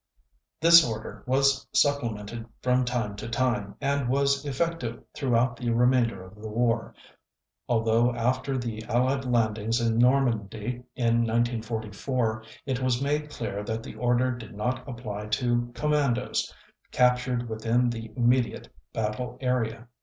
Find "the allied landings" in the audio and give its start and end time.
8.57-9.79